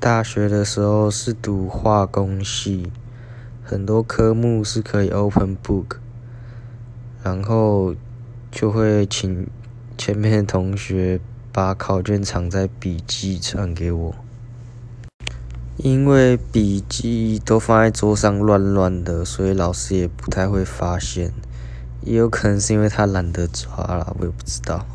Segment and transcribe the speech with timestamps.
[0.00, 2.90] 大学的时候是读化工系，
[3.62, 5.98] 很多科目是可以 open book，
[7.22, 7.94] 然后
[8.50, 9.46] 就会请
[9.98, 11.20] 前面的同学
[11.52, 14.14] 把考卷藏在笔记传给我。
[15.76, 21.30] 因为笔记都放在桌上乱乱的，所以老师也不太会发现。
[22.00, 24.86] 也有可能是因为他懒得抓了，我也不知道。